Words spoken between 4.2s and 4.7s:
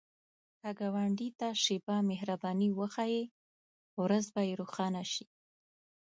به یې